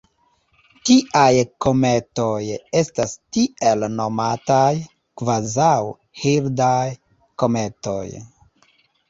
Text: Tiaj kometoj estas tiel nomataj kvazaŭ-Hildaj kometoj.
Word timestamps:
Tiaj 0.89 1.33
kometoj 1.65 2.47
estas 2.81 3.13
tiel 3.37 3.85
nomataj 3.99 4.73
kvazaŭ-Hildaj 5.23 6.89
kometoj. 7.45 8.03